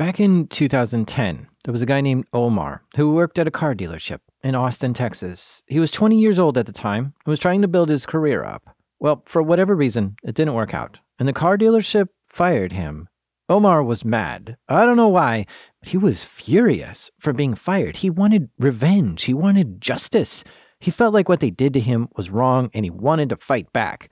[0.00, 4.20] Back in 2010, there was a guy named Omar who worked at a car dealership
[4.42, 5.62] in Austin, Texas.
[5.66, 8.42] He was 20 years old at the time and was trying to build his career
[8.42, 8.74] up.
[8.98, 13.10] Well, for whatever reason, it didn't work out, and the car dealership fired him.
[13.50, 14.56] Omar was mad.
[14.70, 15.44] I don't know why,
[15.80, 17.98] but he was furious for being fired.
[17.98, 20.44] He wanted revenge, he wanted justice.
[20.78, 23.70] He felt like what they did to him was wrong and he wanted to fight
[23.74, 24.10] back.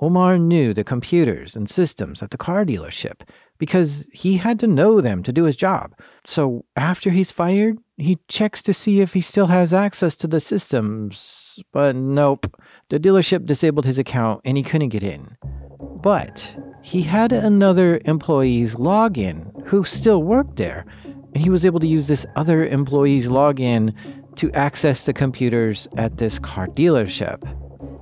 [0.00, 3.20] Omar knew the computers and systems at the car dealership
[3.58, 5.94] because he had to know them to do his job.
[6.24, 10.40] So after he's fired, he checks to see if he still has access to the
[10.40, 11.60] systems.
[11.72, 12.54] But nope,
[12.88, 15.36] the dealership disabled his account and he couldn't get in.
[15.80, 21.86] But he had another employee's login who still worked there, and he was able to
[21.86, 23.92] use this other employee's login
[24.36, 27.42] to access the computers at this car dealership.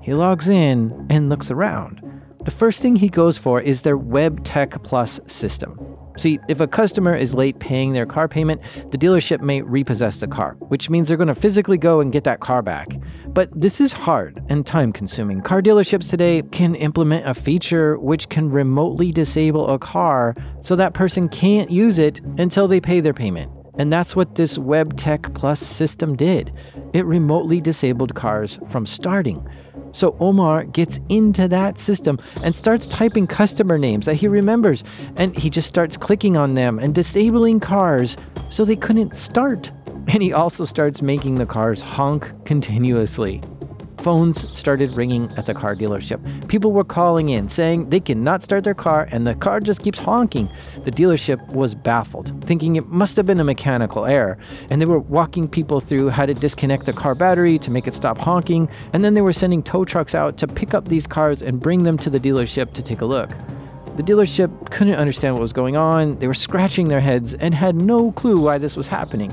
[0.02, 2.02] He logs in and looks around.
[2.44, 5.80] The first thing he goes for is their Web Tech Plus system.
[6.18, 8.60] See, if a customer is late paying their car payment,
[8.92, 12.24] the dealership may repossess the car, which means they're going to physically go and get
[12.24, 12.98] that car back.
[13.28, 15.40] But this is hard and time consuming.
[15.40, 20.92] Car dealerships today can implement a feature which can remotely disable a car so that
[20.92, 23.50] person can't use it until they pay their payment.
[23.76, 26.52] And that's what this Web Tech Plus system did.
[26.92, 29.48] It remotely disabled cars from starting.
[29.94, 34.82] So Omar gets into that system and starts typing customer names that he remembers,
[35.14, 38.16] and he just starts clicking on them and disabling cars
[38.50, 39.72] so they couldn't start.
[40.06, 43.40] And he also starts making the cars honk continuously.
[43.98, 46.48] Phones started ringing at the car dealership.
[46.48, 49.98] People were calling in saying they cannot start their car and the car just keeps
[49.98, 50.48] honking.
[50.84, 54.38] The dealership was baffled, thinking it must have been a mechanical error,
[54.70, 57.94] and they were walking people through how to disconnect the car battery to make it
[57.94, 61.42] stop honking, and then they were sending tow trucks out to pick up these cars
[61.42, 63.30] and bring them to the dealership to take a look.
[63.96, 66.18] The dealership couldn't understand what was going on.
[66.18, 69.32] They were scratching their heads and had no clue why this was happening.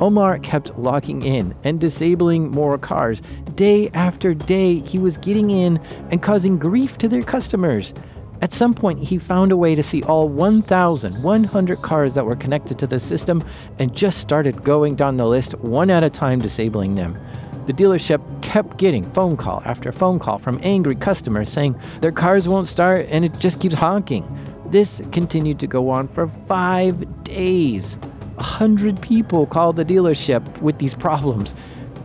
[0.00, 3.20] Omar kept locking in and disabling more cars.
[3.54, 5.78] Day after day, he was getting in
[6.10, 7.94] and causing grief to their customers.
[8.40, 12.78] At some point, he found a way to see all 1,100 cars that were connected
[12.78, 13.42] to the system
[13.80, 17.18] and just started going down the list one at a time, disabling them.
[17.66, 22.48] The dealership kept getting phone call after phone call from angry customers saying their cars
[22.48, 24.24] won't start and it just keeps honking.
[24.70, 27.98] This continued to go on for five days.
[28.38, 31.54] 100 people called the dealership with these problems.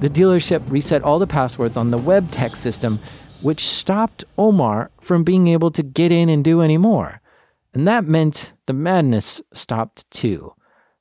[0.01, 2.99] The dealership reset all the passwords on the web tech system,
[3.41, 7.21] which stopped Omar from being able to get in and do any more.
[7.73, 10.53] And that meant the madness stopped too.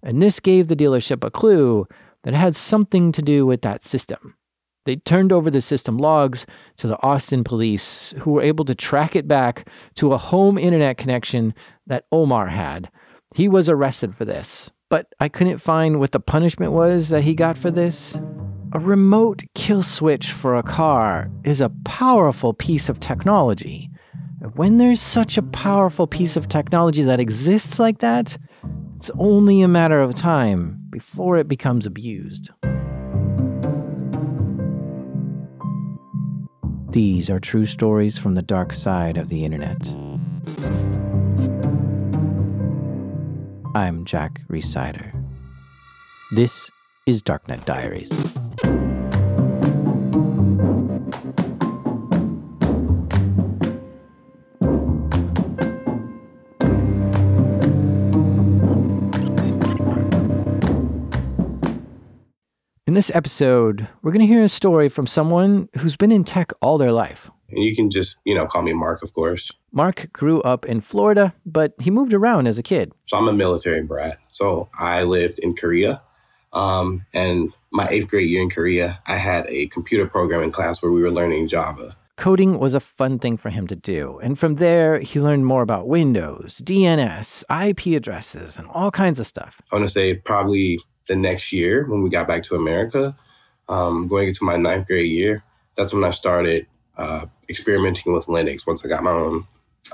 [0.03, 1.87] And this gave the dealership a clue
[2.25, 4.37] that had something to do with that system.
[4.85, 6.45] They turned over the system logs
[6.79, 10.97] to the Austin police, who were able to track it back to a home internet
[10.97, 11.55] connection
[11.87, 12.91] that Omar had.
[13.35, 17.35] He was arrested for this, but I couldn't find what the punishment was that he
[17.35, 18.15] got for this.
[18.73, 23.89] A remote kill switch for a car is a powerful piece of technology.
[24.55, 28.37] When there's such a powerful piece of technology that exists like that,
[28.97, 32.51] it's only a matter of time before it becomes abused.
[36.91, 39.91] These are true stories from the dark side of the internet.
[43.75, 45.13] I'm Jack Rhysider.
[46.33, 46.71] This
[47.07, 48.11] is Darknet Diaries.
[62.87, 66.53] In this episode, we're going to hear a story from someone who's been in tech
[66.61, 67.31] all their life.
[67.53, 69.51] And you can just, you know, call me Mark, of course.
[69.73, 72.93] Mark grew up in Florida, but he moved around as a kid.
[73.07, 74.19] So I'm a military brat.
[74.31, 76.03] So I lived in Korea.
[76.53, 80.93] Um, and my eighth grade year in Korea, I had a computer programming class where
[80.93, 81.97] we were learning Java.
[82.17, 84.21] Coding was a fun thing for him to do.
[84.23, 89.27] And from there, he learned more about Windows, DNS, IP addresses, and all kinds of
[89.27, 89.63] stuff.
[89.73, 90.79] I want to say probably
[91.09, 93.17] the next year when we got back to America,
[93.69, 95.43] um, going into my ninth grade year,
[95.77, 96.67] that's when I started
[96.97, 99.47] uh, experimenting with Linux once I got my own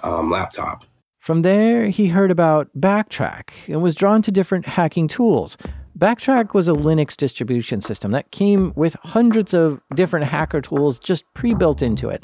[0.02, 0.84] um, laptop.
[1.18, 5.56] From there, he heard about Backtrack and was drawn to different hacking tools.
[5.98, 11.24] Backtrack was a Linux distribution system that came with hundreds of different hacker tools just
[11.34, 12.22] pre built into it,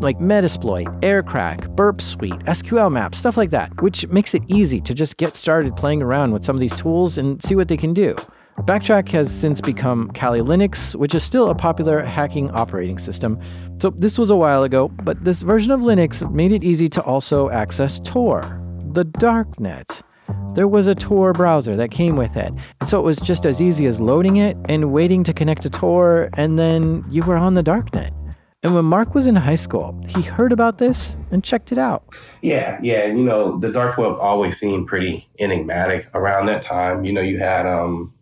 [0.00, 4.92] like Metasploit, Aircrack, Burp Suite, SQL Map, stuff like that, which makes it easy to
[4.92, 7.94] just get started playing around with some of these tools and see what they can
[7.94, 8.16] do.
[8.60, 13.38] Backtrack has since become Kali Linux, which is still a popular hacking operating system.
[13.80, 17.02] So this was a while ago, but this version of Linux made it easy to
[17.02, 18.62] also access Tor,
[18.92, 20.02] the darknet.
[20.54, 22.54] There was a Tor browser that came with it,
[22.86, 26.30] so it was just as easy as loading it and waiting to connect to Tor,
[26.34, 28.12] and then you were on the darknet.
[28.62, 32.02] And when Mark was in high school, he heard about this and checked it out.
[32.40, 33.06] Yeah, yeah.
[33.06, 37.04] You know, the dark web always seemed pretty enigmatic around that time.
[37.04, 38.13] You know, you had um,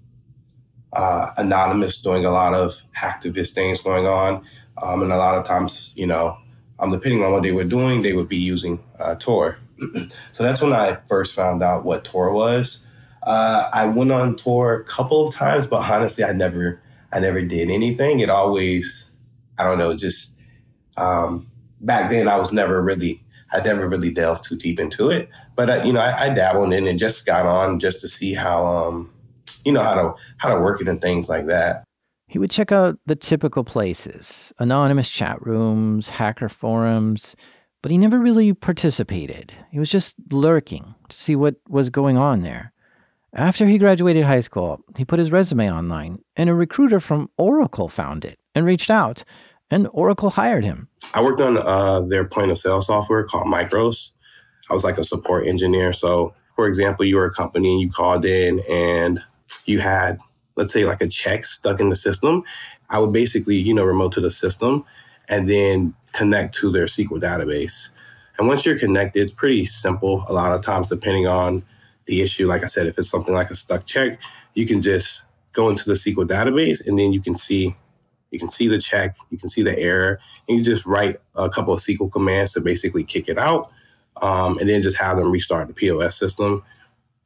[0.93, 4.45] uh, Anonymous doing a lot of hacktivist things going on.
[4.83, 6.39] Um, and a lot of times, you know,
[6.79, 9.59] um, depending on what they were doing, they would be using uh, Tor.
[10.33, 12.87] so that's when I first found out what Tor was.
[13.23, 16.81] Uh, I went on Tor a couple of times, but honestly, I never,
[17.13, 18.21] I never did anything.
[18.21, 19.11] It always,
[19.59, 20.35] I don't know, just
[20.97, 21.47] um,
[21.81, 23.23] back then, I was never really,
[23.53, 25.29] I never really delved too deep into it.
[25.55, 28.35] But uh, you know, I, I, dabbled in and just got on just to see
[28.35, 29.13] how, um,
[29.65, 31.85] you know, how to how to work it and things like that.
[32.27, 37.37] He would check out the typical places, anonymous chat rooms, hacker forums,
[37.83, 39.53] but he never really participated.
[39.71, 42.73] He was just lurking to see what was going on there.
[43.35, 47.89] After he graduated high school, he put his resume online, and a recruiter from Oracle
[47.89, 49.25] found it and reached out
[49.73, 50.89] and Oracle hired him.
[51.15, 54.11] I worked on uh, their point of sale software called Micros.
[54.71, 55.95] I was like a support engineer.
[55.95, 59.23] So, for example, you were a company and you called in and
[59.65, 60.19] you had,
[60.57, 62.43] let's say, like a check stuck in the system.
[62.91, 64.85] I would basically, you know, remote to the system
[65.29, 67.89] and then connect to their SQL database.
[68.39, 70.25] And once you're connected, it's pretty simple.
[70.29, 71.63] A lot of times, depending on
[72.07, 74.19] the issue, like I said, if it's something like a stuck check,
[74.55, 75.23] you can just
[75.53, 77.75] go into the SQL database and then you can see
[78.33, 80.19] you can see the check, you can see the error,
[80.49, 83.71] and you just write a couple of SQL commands to basically kick it out,
[84.23, 86.65] um, and then just have them restart the POS system,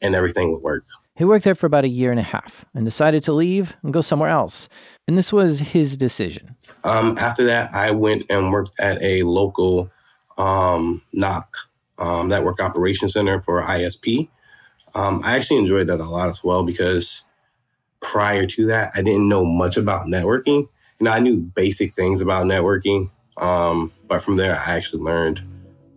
[0.02, 0.84] and everything would work.
[1.16, 3.92] He worked there for about a year and a half and decided to leave and
[3.92, 4.68] go somewhere else.
[5.08, 6.56] And this was his decision.
[6.84, 9.90] Um, after that, I went and worked at a local
[10.36, 11.44] um, NOC,
[11.98, 14.28] um, Network Operations Center for ISP.
[14.94, 17.24] Um, I actually enjoyed that a lot as well because
[18.00, 20.68] prior to that, I didn't know much about networking
[20.98, 25.42] you know, I knew basic things about networking, um, but from there, I actually learned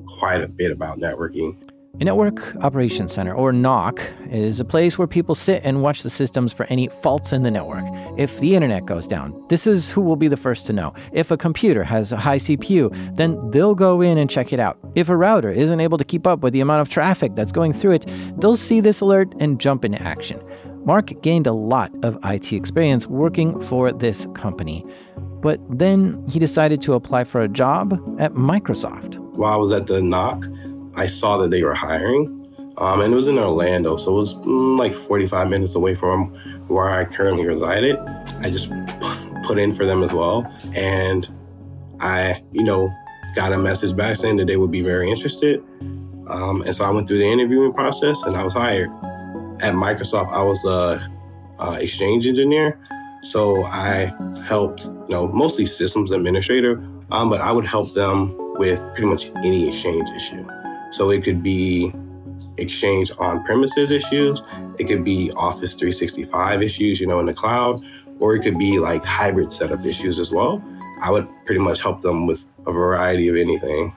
[0.05, 1.68] quite a bit about networking.
[1.99, 3.99] A Network Operations Center, or NOC,
[4.31, 7.51] is a place where people sit and watch the systems for any faults in the
[7.51, 7.83] network.
[8.17, 10.93] If the internet goes down, this is who will be the first to know.
[11.11, 14.79] If a computer has a high CPU, then they'll go in and check it out.
[14.95, 17.73] If a router isn't able to keep up with the amount of traffic that's going
[17.73, 20.41] through it, they'll see this alert and jump into action.
[20.85, 24.85] Mark gained a lot of IT experience working for this company.
[25.41, 29.17] But then he decided to apply for a job at Microsoft.
[29.35, 30.68] While I was at the NOC,
[30.99, 32.35] I saw that they were hiring.
[32.77, 36.33] Um, and it was in Orlando, so it was mm, like 45 minutes away from
[36.67, 37.97] where I currently resided.
[38.41, 38.69] I just
[39.45, 40.45] put in for them as well.
[40.75, 41.27] And
[41.99, 42.89] I, you know,
[43.35, 45.61] got a message back saying that they would be very interested.
[46.27, 48.89] Um, and so I went through the interviewing process and I was hired
[49.61, 51.09] at Microsoft, I was a,
[51.59, 52.79] a exchange engineer.
[53.23, 54.13] So I
[54.45, 56.77] helped, you know, mostly systems administrator,
[57.11, 60.47] um, but I would help them with pretty much any exchange issue.
[60.91, 61.93] So it could be
[62.57, 64.41] exchange on premises issues,
[64.77, 67.83] it could be Office 365 issues, you know, in the cloud,
[68.19, 70.63] or it could be like hybrid setup issues as well.
[71.01, 73.93] I would pretty much help them with a variety of anything.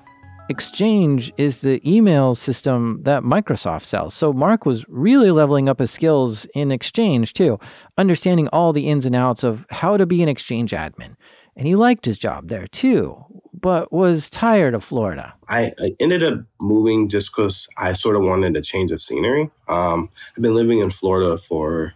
[0.49, 4.12] Exchange is the email system that Microsoft sells.
[4.12, 7.59] So Mark was really leveling up his skills in Exchange too,
[7.97, 11.16] understanding all the ins and outs of how to be an Exchange admin.
[11.57, 13.25] And he liked his job there too,
[13.62, 15.33] but was tired of Florida.
[15.49, 19.50] I, I ended up moving just because I sort of wanted a change of scenery.
[19.69, 21.95] Um, I've been living in Florida for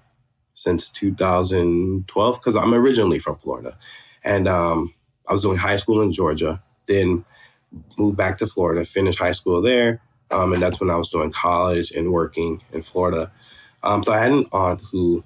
[0.54, 3.76] since 2012 because I'm originally from Florida.
[4.24, 4.94] And um,
[5.28, 6.62] I was doing high school in Georgia.
[6.86, 7.24] Then
[7.98, 10.00] moved back to Florida, finished high school there.
[10.30, 13.30] Um, and that's when I was doing college and working in Florida.
[13.82, 15.24] Um, so I had an aunt who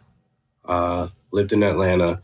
[0.65, 2.21] uh, lived in Atlanta,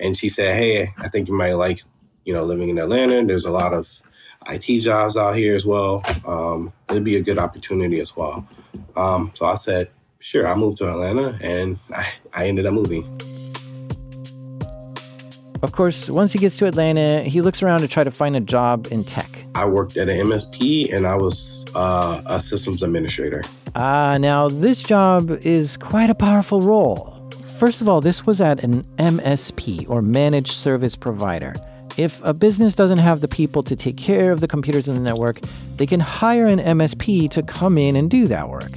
[0.00, 1.82] and she said, "Hey, I think you might like,
[2.26, 3.24] you know, living in Atlanta.
[3.24, 4.02] There's a lot of
[4.50, 6.04] IT jobs out here as well.
[6.28, 8.46] Um, it'd be a good opportunity as well."
[8.94, 13.04] Um, so I said, "Sure." I moved to Atlanta, and I, I ended up moving.
[15.62, 18.40] Of course, once he gets to Atlanta, he looks around to try to find a
[18.40, 19.46] job in tech.
[19.54, 23.42] I worked at an MSP and I was uh, a systems administrator.
[23.74, 27.16] Ah, uh, now this job is quite a powerful role.
[27.58, 31.54] First of all, this was at an MSP or managed service provider.
[31.96, 35.00] If a business doesn't have the people to take care of the computers in the
[35.00, 35.40] network,
[35.76, 38.70] they can hire an MSP to come in and do that work.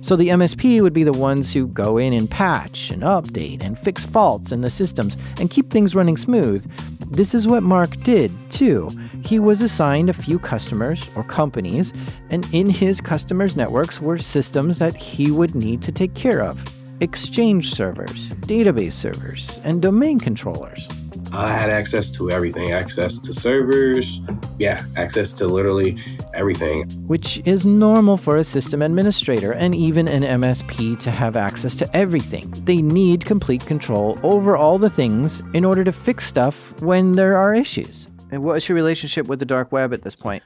[0.00, 3.78] So the MSP would be the ones who go in and patch and update and
[3.78, 6.68] fix faults in the systems and keep things running smooth.
[7.10, 8.88] This is what Mark did, too.
[9.24, 11.92] He was assigned a few customers or companies,
[12.30, 16.58] and in his customers' networks were systems that he would need to take care of
[17.00, 20.88] exchange servers, database servers, and domain controllers.
[21.32, 24.20] I had access to everything access to servers,
[24.58, 25.98] yeah, access to literally
[26.34, 26.88] everything.
[27.06, 31.96] Which is normal for a system administrator and even an MSP to have access to
[31.96, 32.50] everything.
[32.64, 37.36] They need complete control over all the things in order to fix stuff when there
[37.36, 38.08] are issues.
[38.30, 40.42] And what's your relationship with the dark web at this point?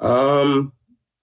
[0.00, 0.72] Um,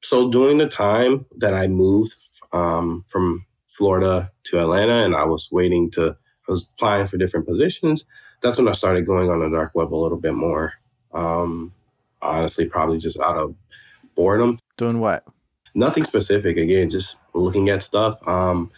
[0.02, 2.16] so during the time that I moved
[2.52, 6.16] um, from Florida to Atlanta and I was waiting to,
[6.48, 8.06] I was applying for different positions
[8.42, 10.74] that's when I started going on the dark web a little bit more.
[11.14, 11.74] Um,
[12.22, 13.56] honestly, probably just out of
[14.16, 14.60] boredom.
[14.78, 15.24] Doing what?
[15.74, 16.58] Nothing specific.
[16.58, 18.26] Again, just looking at stuff.
[18.28, 18.72] Um,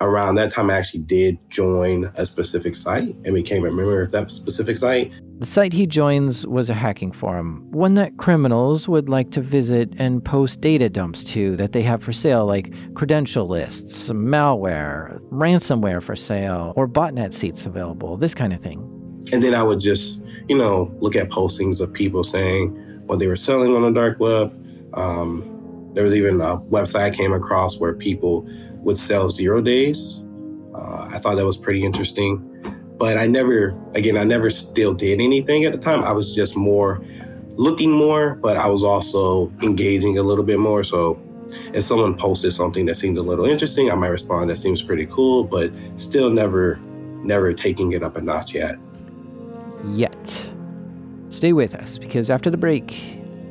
[0.00, 4.10] around that time, I actually did join a specific site and became a member of
[4.10, 5.12] that specific site.
[5.38, 9.92] The site he joins was a hacking forum, one that criminals would like to visit
[9.96, 16.02] and post data dumps to that they have for sale, like credential lists, malware, ransomware
[16.02, 18.78] for sale, or botnet seats available, this kind of thing.
[19.32, 22.70] And then I would just, you know, look at postings of people saying
[23.06, 24.52] what they were selling on the dark web.
[24.94, 25.54] Um,
[25.94, 28.48] there was even a website I came across where people
[28.88, 30.22] would sell zero days.
[30.74, 32.42] Uh, I thought that was pretty interesting.
[32.96, 36.02] But I never, again, I never still did anything at the time.
[36.02, 37.04] I was just more
[37.50, 40.82] looking more, but I was also engaging a little bit more.
[40.82, 41.20] So
[41.74, 45.06] if someone posted something that seemed a little interesting, I might respond, that seems pretty
[45.06, 46.80] cool, but still never,
[47.22, 48.76] never taking it up a notch yet.
[49.90, 50.50] Yet.
[51.28, 52.90] Stay with us because after the break,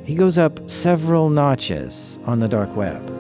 [0.03, 3.16] he goes up several notches on the dark web.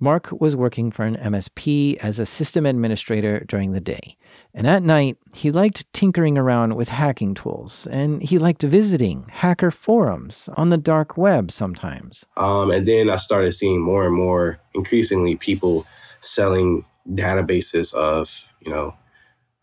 [0.00, 4.16] Mark was working for an MSP as a system administrator during the day.
[4.54, 9.70] And at night, he liked tinkering around with hacking tools and he liked visiting hacker
[9.70, 12.24] forums on the dark web sometimes.
[12.36, 15.86] Um, and then I started seeing more and more, increasingly, people
[16.20, 18.94] selling databases of, you know,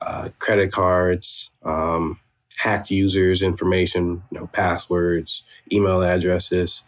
[0.02, 2.20] uh, credit cards, um,
[2.58, 6.84] hacked users' information, you know, passwords, email addresses,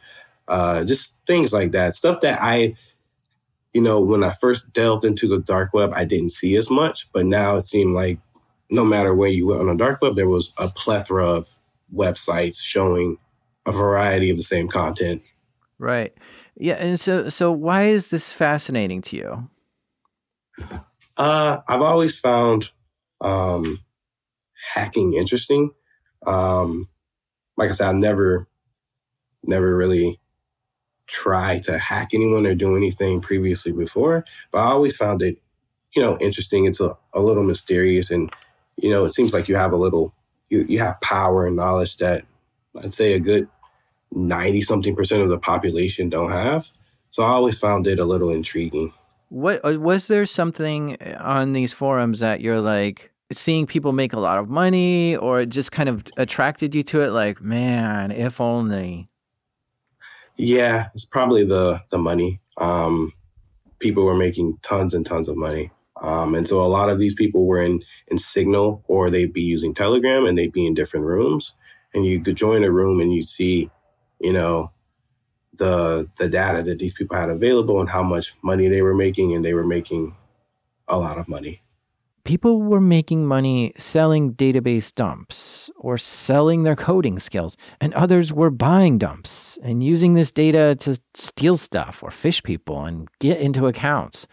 [0.47, 1.93] uh, just things like that.
[1.95, 2.75] Stuff that I
[3.73, 7.11] you know, when I first delved into the dark web, I didn't see as much,
[7.13, 8.19] but now it seemed like
[8.69, 11.49] no matter where you went on the dark web, there was a plethora of
[11.93, 13.17] websites showing
[13.65, 15.21] a variety of the same content.
[15.77, 16.13] Right.
[16.57, 19.49] Yeah, and so so why is this fascinating to you?
[21.15, 22.71] Uh, I've always found
[23.21, 23.79] um,
[24.73, 25.71] hacking interesting.
[26.25, 26.89] Um,
[27.55, 28.47] like I said, I've never,
[29.43, 30.19] never really
[31.09, 35.37] try to hack anyone or do anything previously before, but I always found it,
[35.95, 36.65] you know, interesting.
[36.65, 38.31] It's a, a little mysterious and,
[38.77, 40.13] you know, it seems like you have a little,
[40.49, 42.25] you, you have power and knowledge that
[42.81, 43.47] I'd say a good
[44.11, 46.69] 90 something percent of the population don't have.
[47.09, 48.93] So I always found it a little intriguing.
[49.29, 54.19] What uh, was there something on these forums that you're like seeing people make a
[54.19, 58.39] lot of money or it just kind of attracted you to it like, man, if
[58.39, 59.08] only
[60.39, 62.39] yeah, it's probably the the money.
[62.57, 63.13] Um,
[63.79, 65.71] people were making tons and tons of money.
[66.01, 69.41] Um, and so a lot of these people were in, in Signal or they'd be
[69.41, 71.55] using Telegram and they'd be in different rooms.
[71.93, 73.69] And you could join a room and you see,
[74.21, 74.71] you know,
[75.53, 79.33] the the data that these people had available and how much money they were making,
[79.35, 80.15] and they were making
[80.87, 81.61] a lot of money
[82.23, 88.49] people were making money selling database dumps or selling their coding skills, and others were
[88.49, 93.67] buying dumps and using this data to steal stuff or phish people and get into
[93.67, 94.27] accounts.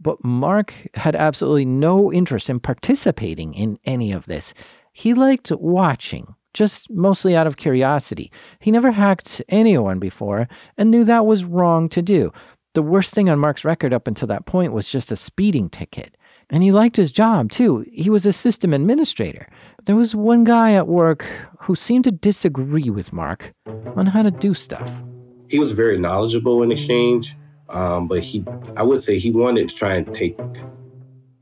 [0.00, 4.52] But Mark had absolutely no interest in participating in any of this.
[4.92, 8.32] He liked watching, just mostly out of curiosity.
[8.58, 12.32] He never hacked anyone before and knew that was wrong to do.
[12.74, 16.16] The worst thing on Mark's record up until that point was just a speeding ticket.
[16.52, 17.84] And he liked his job too.
[17.90, 19.48] He was a system administrator.
[19.86, 21.26] There was one guy at work
[21.60, 23.54] who seemed to disagree with Mark
[23.96, 25.02] on how to do stuff.
[25.48, 27.36] He was very knowledgeable in exchange,
[27.70, 28.44] um, but he,
[28.76, 30.38] I would say, he wanted to try and take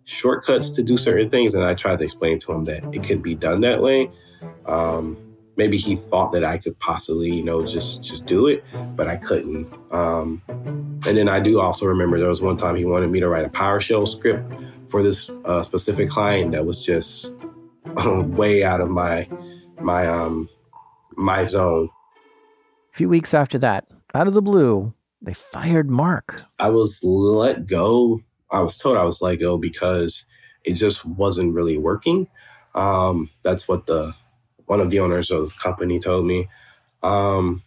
[0.05, 3.23] shortcuts to do certain things, and I tried to explain to him that it could
[3.23, 4.11] be done that way.
[4.67, 5.17] Um,
[5.57, 8.65] maybe he thought that I could possibly, you know, just just do it,
[8.97, 9.69] but I couldn't.
[9.93, 13.29] Um, and then I do also remember there was one time he wanted me to
[13.29, 14.53] write a PowerShell script
[14.89, 17.31] for this uh, specific client that was just
[18.07, 19.29] way out of my
[19.81, 20.49] my um
[21.17, 21.89] my zone.
[22.93, 24.93] A few weeks after that, out of the blue,
[25.23, 26.43] they fired Mark.
[26.59, 28.21] I was let go.
[28.51, 30.27] I was told I was let go because
[30.65, 32.29] it just wasn't really working.
[32.75, 34.15] Um, that's what the
[34.71, 36.49] one of the owners of the company told me.
[37.03, 37.65] Um,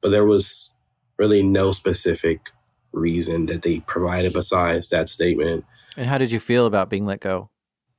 [0.00, 0.72] but there was
[1.18, 2.50] really no specific
[2.90, 5.64] reason that they provided besides that statement.
[5.96, 7.48] And how did you feel about being let go?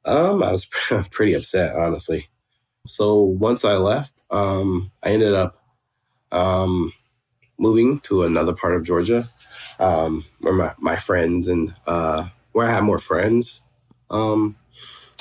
[0.04, 0.66] Um, I was
[1.12, 2.28] pretty upset, honestly.
[2.86, 5.64] So once I left, um, I ended up
[6.34, 6.92] um,
[7.58, 9.24] moving to another part of Georgia
[9.80, 13.62] um, where my, my friends and uh, where I had more friends.
[14.10, 14.58] Um,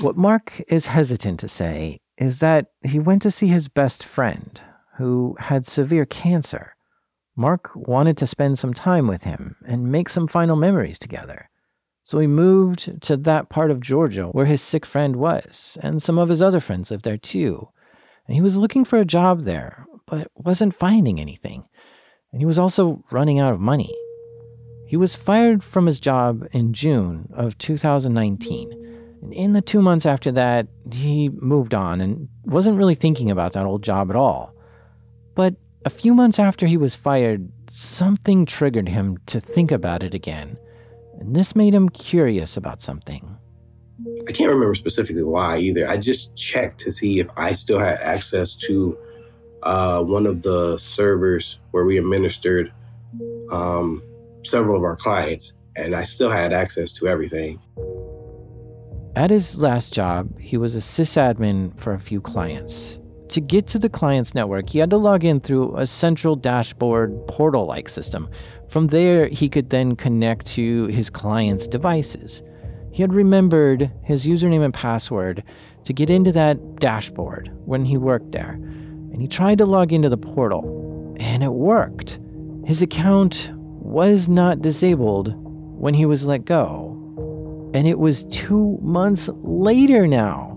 [0.00, 4.60] what Mark is hesitant to say is that he went to see his best friend
[4.96, 6.74] who had severe cancer.
[7.36, 11.50] Mark wanted to spend some time with him and make some final memories together.
[12.02, 16.18] So he moved to that part of Georgia where his sick friend was, and some
[16.18, 17.68] of his other friends lived there too.
[18.26, 21.64] And he was looking for a job there, but wasn't finding anything.
[22.32, 23.94] And he was also running out of money.
[24.86, 28.95] He was fired from his job in June of 2019.
[29.32, 33.66] In the two months after that, he moved on and wasn't really thinking about that
[33.66, 34.54] old job at all.
[35.34, 40.14] But a few months after he was fired, something triggered him to think about it
[40.14, 40.56] again.
[41.20, 43.36] And this made him curious about something.
[44.28, 45.88] I can't remember specifically why either.
[45.88, 48.98] I just checked to see if I still had access to
[49.62, 52.72] uh, one of the servers where we administered
[53.50, 54.02] um,
[54.44, 57.58] several of our clients, and I still had access to everything.
[59.16, 63.00] At his last job, he was a sysadmin for a few clients.
[63.28, 67.26] To get to the client's network, he had to log in through a central dashboard
[67.26, 68.28] portal like system.
[68.68, 72.42] From there, he could then connect to his client's devices.
[72.92, 75.42] He had remembered his username and password
[75.84, 80.10] to get into that dashboard when he worked there, and he tried to log into
[80.10, 82.18] the portal, and it worked.
[82.66, 85.32] His account was not disabled
[85.80, 86.95] when he was let go.
[87.76, 90.56] And it was two months later now.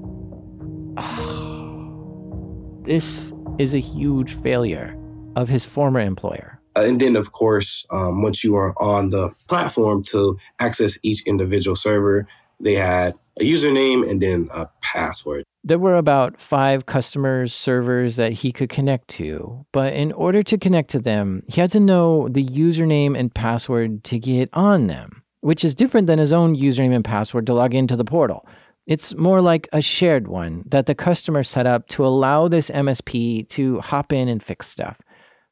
[2.86, 4.98] this is a huge failure
[5.36, 6.62] of his former employer.
[6.78, 11.76] And then, of course, um, once you are on the platform to access each individual
[11.76, 12.26] server,
[12.62, 15.44] they had a username and then a password.
[15.62, 20.58] There were about five customers' servers that he could connect to, but in order to
[20.58, 25.19] connect to them, he had to know the username and password to get on them,
[25.42, 28.46] which is different than his own username and password to log into the portal.
[28.88, 33.48] It's more like a shared one that the customer set up to allow this MSP
[33.50, 35.00] to hop in and fix stuff.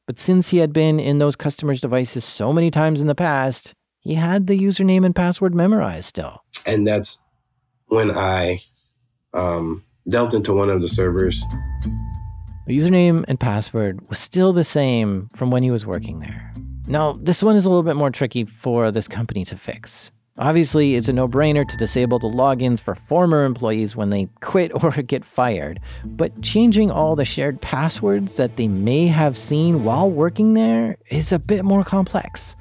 [0.08, 3.74] But since he had been in those customers' devices so many times in the past,
[4.00, 6.42] he had the username and password memorized still.
[6.66, 7.22] And that's
[7.88, 8.60] when I
[9.34, 11.40] um, delved into one of the servers.
[12.68, 16.54] The username and password was still the same from when he was working there.
[16.88, 20.12] Now, this one is a little bit more tricky for this company to fix.
[20.38, 24.72] Obviously, it's a no brainer to disable the logins for former employees when they quit
[24.84, 30.10] or get fired, but changing all the shared passwords that they may have seen while
[30.10, 32.56] working there is a bit more complex.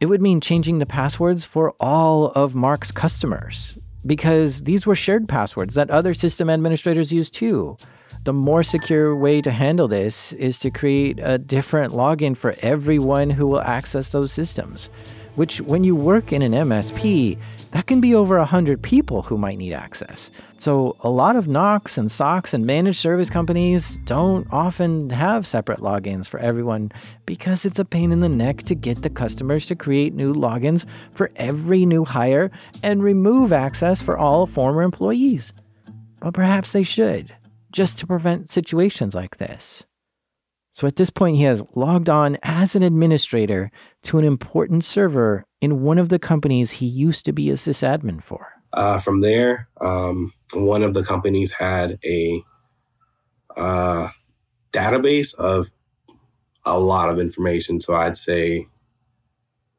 [0.00, 5.28] It would mean changing the passwords for all of Mark's customers, because these were shared
[5.28, 7.76] passwords that other system administrators use too.
[8.26, 13.30] The more secure way to handle this is to create a different login for everyone
[13.30, 14.90] who will access those systems
[15.36, 17.38] which, when you work in an MSP,
[17.70, 20.30] that can be over 100 people who might need access.
[20.56, 25.80] So, a lot of NOCs and SOCs and managed service companies don't often have separate
[25.80, 26.90] logins for everyone
[27.26, 30.86] because it's a pain in the neck to get the customers to create new logins
[31.14, 32.50] for every new hire
[32.82, 35.52] and remove access for all former employees.
[36.20, 37.30] But perhaps they should,
[37.72, 39.84] just to prevent situations like this.
[40.72, 43.70] So at this point, he has logged on as an administrator
[44.02, 48.22] to an important server in one of the companies he used to be a sysadmin
[48.22, 48.48] for.
[48.74, 52.42] Uh, from there, um, one of the companies had a
[53.56, 54.08] uh,
[54.72, 55.68] database of
[56.66, 57.80] a lot of information.
[57.80, 58.66] So I'd say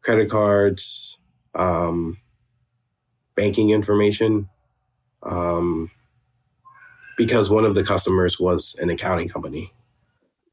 [0.02, 1.20] credit cards,
[1.54, 2.18] um,
[3.36, 4.50] banking information,
[5.22, 5.92] um,
[7.18, 9.74] because one of the customers was an accounting company.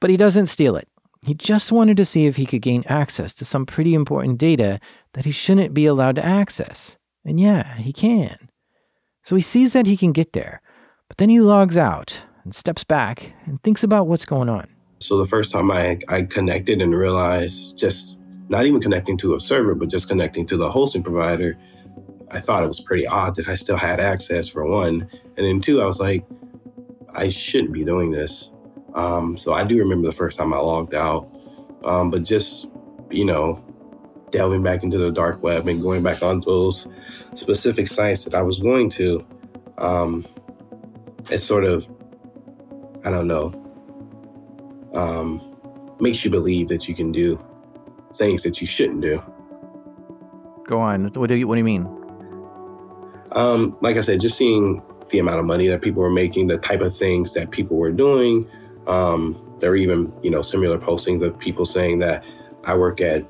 [0.00, 0.88] But he doesn't steal it.
[1.22, 4.80] He just wanted to see if he could gain access to some pretty important data
[5.12, 6.96] that he shouldn't be allowed to access.
[7.24, 8.50] And yeah, he can.
[9.22, 10.60] So he sees that he can get there,
[11.08, 14.68] but then he logs out and steps back and thinks about what's going on.
[14.98, 19.40] So the first time I, I connected and realized just not even connecting to a
[19.40, 21.56] server, but just connecting to the hosting provider,
[22.30, 25.08] I thought it was pretty odd that I still had access for one.
[25.36, 26.24] And then two, I was like,
[27.14, 28.50] I shouldn't be doing this.
[28.94, 31.30] Um, so I do remember the first time I logged out.
[31.84, 32.68] Um, but just
[33.10, 33.64] you know,
[34.30, 36.88] delving back into the dark web and going back on those
[37.34, 39.24] specific sites that I was going to,
[39.78, 40.26] um,
[41.30, 41.88] it sort of,
[43.04, 43.52] I don't know,
[44.94, 45.40] um,
[46.00, 47.42] makes you believe that you can do
[48.14, 49.22] things that you shouldn't do.
[50.66, 51.08] Go on.
[51.14, 51.86] What do you What do you mean?
[53.32, 54.82] Um, like I said, just seeing
[55.14, 57.92] the amount of money that people were making, the type of things that people were
[57.92, 58.50] doing.
[58.88, 62.24] Um, there were even, you know, similar postings of people saying that
[62.64, 63.24] I work at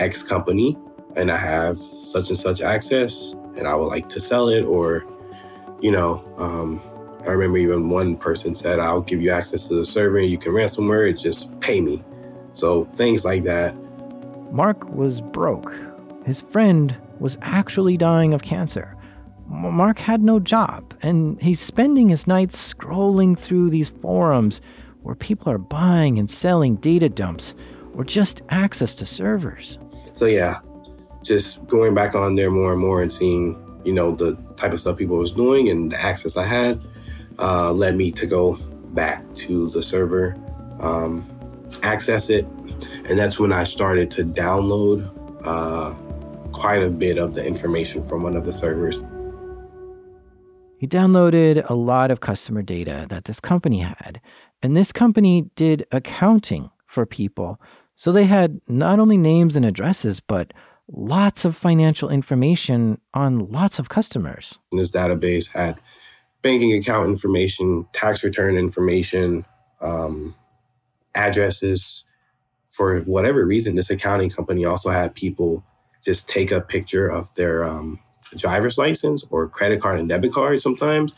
[0.00, 0.76] X company
[1.14, 5.06] and I have such and such access and I would like to sell it or,
[5.80, 6.82] you know, um,
[7.20, 10.50] I remember even one person said, I'll give you access to the server you can
[10.50, 12.02] ransomware it, just pay me.
[12.52, 13.76] So things like that.
[14.50, 15.72] Mark was broke.
[16.26, 18.97] His friend was actually dying of cancer.
[19.48, 24.60] Mark had no job, and he's spending his nights scrolling through these forums
[25.02, 27.54] where people are buying and selling data dumps
[27.94, 29.78] or just access to servers.
[30.14, 30.60] So, yeah,
[31.22, 34.80] just going back on there more and more and seeing, you know, the type of
[34.80, 36.80] stuff people was doing and the access I had
[37.38, 38.58] uh, led me to go
[38.92, 40.36] back to the server,
[40.80, 41.24] um,
[41.82, 42.46] access it.
[43.06, 45.10] And that's when I started to download
[45.44, 45.94] uh,
[46.52, 49.00] quite a bit of the information from one of the servers.
[50.78, 54.20] He downloaded a lot of customer data that this company had.
[54.62, 57.60] And this company did accounting for people.
[57.96, 60.52] So they had not only names and addresses, but
[60.90, 64.58] lots of financial information on lots of customers.
[64.70, 65.78] This database had
[66.42, 69.44] banking account information, tax return information,
[69.80, 70.34] um,
[71.14, 72.04] addresses.
[72.70, 75.64] For whatever reason, this accounting company also had people
[76.04, 77.98] just take a picture of their um,
[78.36, 81.14] driver's license or credit card and debit card sometimes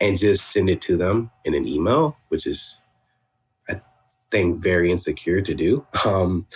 [0.00, 2.78] and just send it to them in an email, which is,
[3.68, 3.80] I
[4.30, 5.86] think, very insecure to do.
[6.06, 6.46] Um,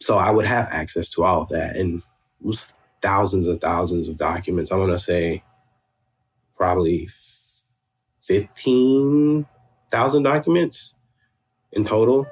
[0.00, 1.76] so I would have access to all of that.
[1.76, 2.02] And
[3.02, 4.72] thousands and thousands of documents.
[4.72, 5.42] I want to say
[6.56, 7.08] probably
[8.22, 10.94] 15,000 documents
[11.72, 12.26] in total.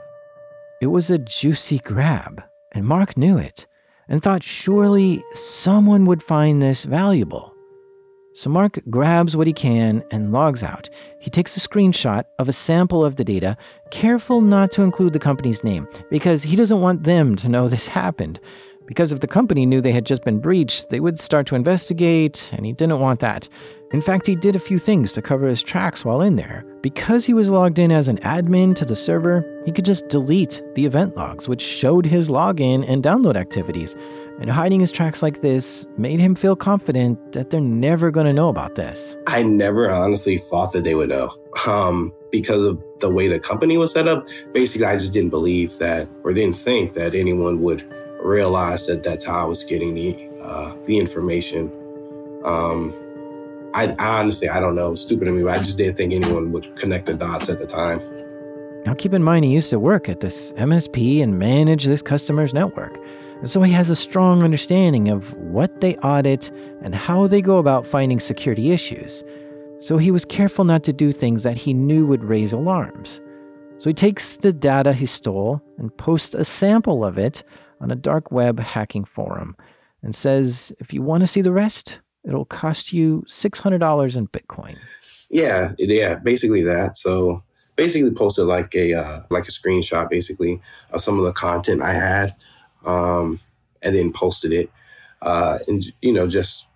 [0.80, 3.66] It was a juicy grab, and Mark knew it
[4.10, 7.54] and thought surely someone would find this valuable.
[8.32, 10.90] So Mark grabs what he can and logs out.
[11.20, 13.56] He takes a screenshot of a sample of the data,
[13.90, 17.88] careful not to include the company's name, because he doesn't want them to know this
[17.88, 18.38] happened.
[18.86, 22.50] Because if the company knew they had just been breached, they would start to investigate,
[22.52, 23.48] and he didn't want that.
[23.92, 26.64] In fact, he did a few things to cover his tracks while in there.
[26.80, 30.62] Because he was logged in as an admin to the server, he could just delete
[30.76, 33.96] the event logs, which showed his login and download activities.
[34.40, 38.32] And hiding his tracks like this made him feel confident that they're never going to
[38.32, 39.16] know about this.
[39.26, 41.30] I never honestly thought that they would know.
[41.66, 45.76] Um, because of the way the company was set up, basically, I just didn't believe
[45.78, 47.84] that or didn't think that anyone would
[48.22, 51.72] realize that that's how I was getting the, uh, the information.
[52.44, 52.94] Um,
[53.74, 54.94] I, I honestly, I don't know.
[54.94, 57.66] Stupid of me, but I just didn't think anyone would connect the dots at the
[57.66, 58.00] time.
[58.84, 62.54] Now, keep in mind, he used to work at this MSP and manage this customer's
[62.54, 62.98] network.
[63.44, 66.50] So he has a strong understanding of what they audit
[66.82, 69.24] and how they go about finding security issues.
[69.78, 73.20] So he was careful not to do things that he knew would raise alarms.
[73.78, 77.42] So he takes the data he stole and posts a sample of it
[77.80, 79.56] on a dark web hacking forum
[80.02, 84.76] and says, if you want to see the rest, It'll cost you $600 in Bitcoin.
[85.30, 86.98] Yeah, yeah, basically that.
[86.98, 87.42] So
[87.76, 91.94] basically posted like a uh, like a screenshot basically of some of the content I
[91.94, 92.34] had
[92.84, 93.40] um,
[93.82, 94.70] and then posted it
[95.22, 96.66] uh, and you know just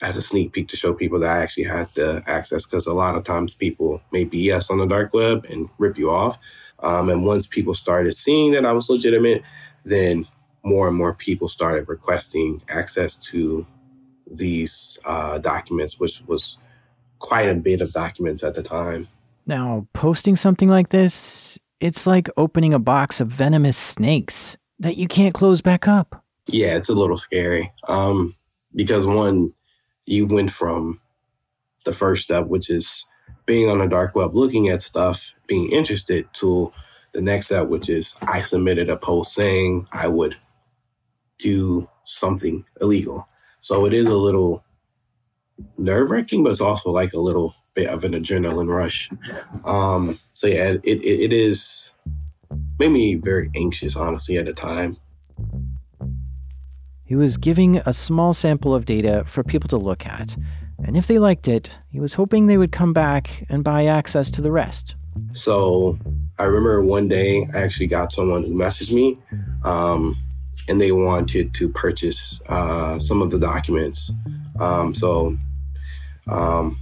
[0.00, 2.94] as a sneak peek to show people that I actually had the access because a
[2.94, 6.38] lot of times people may BS on the dark web and rip you off.
[6.80, 9.42] Um, and once people started seeing that I was legitimate,
[9.84, 10.26] then
[10.62, 13.66] more and more people started requesting access to
[14.30, 16.58] these uh, documents, which was
[17.18, 19.08] quite a bit of documents at the time.
[19.46, 25.08] Now, posting something like this, it's like opening a box of venomous snakes that you
[25.08, 26.22] can't close back up.
[26.46, 27.72] Yeah, it's a little scary.
[27.86, 28.34] Um,
[28.74, 29.52] because one,
[30.06, 31.00] you went from
[31.84, 33.06] the first step, which is
[33.46, 36.72] being on the dark web, looking at stuff, being interested, to
[37.12, 40.36] the next step, which is I submitted a post saying I would
[41.38, 43.28] do something illegal.
[43.68, 44.64] So it is a little
[45.76, 49.10] nerve wracking, but it's also like a little bit of an adrenaline rush.
[49.66, 51.90] Um, so yeah, it, it, it is
[52.78, 54.96] made me very anxious, honestly, at the time.
[57.04, 60.38] He was giving a small sample of data for people to look at,
[60.82, 64.30] and if they liked it, he was hoping they would come back and buy access
[64.30, 64.96] to the rest.
[65.34, 65.98] So
[66.38, 69.18] I remember one day I actually got someone who messaged me.
[69.62, 70.16] Um,
[70.68, 74.12] and they wanted to purchase uh, some of the documents.
[74.60, 75.36] Um, so
[76.28, 76.78] um,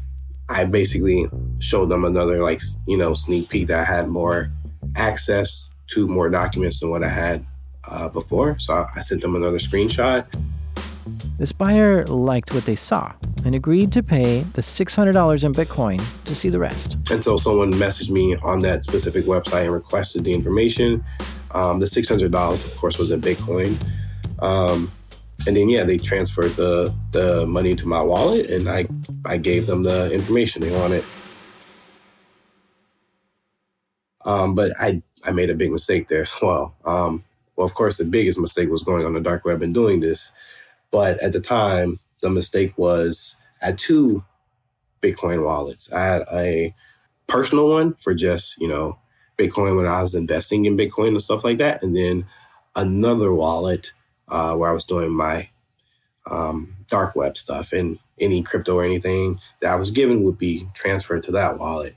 [0.48, 1.26] I basically
[1.58, 4.50] showed them another like you know sneak peek that I had more
[4.96, 7.46] access to more documents than what I had
[7.84, 8.58] uh, before.
[8.58, 10.26] So I, I sent them another screenshot.
[11.38, 13.12] This buyer liked what they saw
[13.44, 16.96] and agreed to pay the $600 in Bitcoin to see the rest.
[17.10, 21.04] And so someone messaged me on that specific website and requested the information.
[21.52, 23.80] Um, the $600, of course, was in Bitcoin.
[24.40, 24.90] Um,
[25.46, 28.86] and then, yeah, they transferred the, the money to my wallet and I,
[29.24, 31.04] I gave them the information they wanted.
[34.24, 36.74] Um, but I, I made a big mistake there as well.
[36.84, 37.24] Um,
[37.56, 40.32] well, of course, the biggest mistake was going on the dark web and doing this.
[40.90, 44.24] But at the time, the mistake was I had two
[45.02, 45.92] Bitcoin wallets.
[45.92, 46.74] I had a
[47.26, 48.98] personal one for just, you know,
[49.38, 51.82] Bitcoin when I was investing in Bitcoin and stuff like that.
[51.82, 52.26] And then
[52.74, 53.92] another wallet
[54.28, 55.48] uh, where I was doing my
[56.30, 60.66] um, dark web stuff and any crypto or anything that I was given would be
[60.74, 61.94] transferred to that wallet.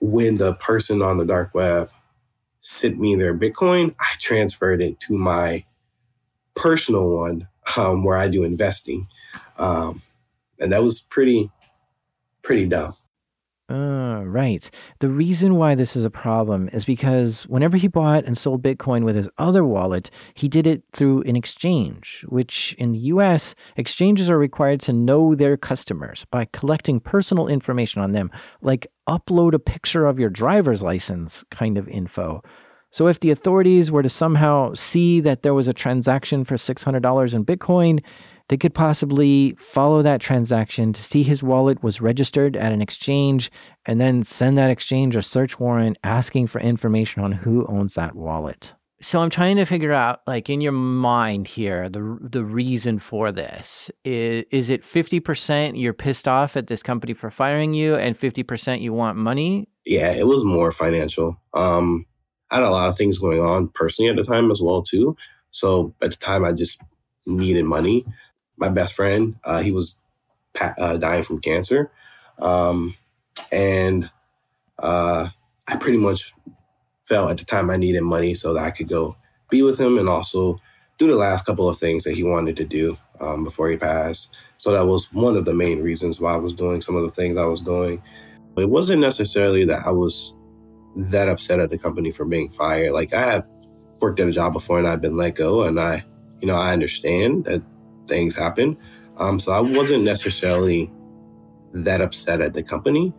[0.00, 1.90] When the person on the dark web
[2.60, 5.64] sent me their Bitcoin, I transferred it to my
[6.54, 9.08] personal one um, where I do investing.
[9.58, 10.02] Um,
[10.60, 11.50] and that was pretty,
[12.42, 12.94] pretty dumb.
[13.70, 14.70] Uh, right.
[15.00, 19.04] The reason why this is a problem is because whenever he bought and sold Bitcoin
[19.04, 24.30] with his other wallet, he did it through an exchange, which in the US, exchanges
[24.30, 28.30] are required to know their customers by collecting personal information on them,
[28.62, 32.42] like upload a picture of your driver's license kind of info.
[32.90, 37.34] So if the authorities were to somehow see that there was a transaction for $600
[37.34, 38.02] in Bitcoin,
[38.48, 43.50] they could possibly follow that transaction to see his wallet was registered at an exchange
[43.86, 48.14] and then send that exchange a search warrant asking for information on who owns that
[48.14, 48.74] wallet.
[49.00, 53.30] So I'm trying to figure out like in your mind here the the reason for
[53.30, 53.90] this.
[54.04, 58.80] Is is it 50% you're pissed off at this company for firing you and 50%
[58.80, 59.68] you want money?
[59.84, 61.40] Yeah, it was more financial.
[61.54, 62.06] Um
[62.50, 65.16] I had a lot of things going on personally at the time as well too.
[65.52, 66.80] So at the time I just
[67.24, 68.04] needed money
[68.58, 69.36] my best friend.
[69.44, 70.00] Uh, he was
[70.60, 71.90] uh, dying from cancer,
[72.38, 72.94] um,
[73.52, 74.10] and
[74.78, 75.28] uh,
[75.66, 76.32] I pretty much
[77.02, 79.16] felt at the time I needed money so that I could go
[79.50, 80.60] be with him and also
[80.98, 84.36] do the last couple of things that he wanted to do um, before he passed.
[84.58, 87.10] So that was one of the main reasons why I was doing some of the
[87.10, 88.02] things I was doing.
[88.56, 90.34] It wasn't necessarily that I was
[90.96, 92.92] that upset at the company for being fired.
[92.92, 93.46] Like I have
[94.00, 96.04] worked at a job before and I've been let go, and I,
[96.40, 97.62] you know, I understand that
[98.08, 98.76] things happen.
[99.18, 100.90] Um, so I wasn't necessarily
[101.72, 103.12] that upset at the company.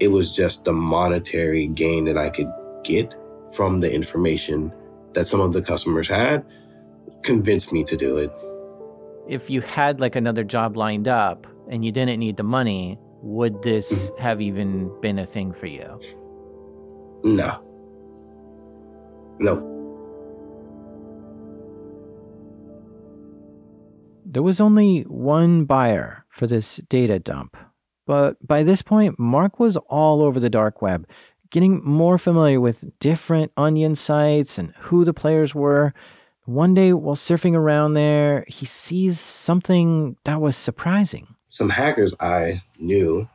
[0.00, 2.52] It was just the monetary gain that I could
[2.84, 3.14] get
[3.54, 4.72] from the information
[5.14, 6.44] that some of the customers had
[7.22, 8.32] convinced me to do it.
[9.28, 13.62] If you had like another job lined up and you didn't need the money, would
[13.62, 14.22] this mm-hmm.
[14.22, 16.00] have even been a thing for you?
[17.24, 17.60] No.
[19.38, 19.75] No.
[24.28, 27.56] There was only one buyer for this data dump.
[28.06, 31.08] But by this point, Mark was all over the dark web,
[31.50, 35.94] getting more familiar with different onion sites and who the players were.
[36.44, 41.34] One day, while surfing around there, he sees something that was surprising.
[41.48, 43.28] Some hackers I knew,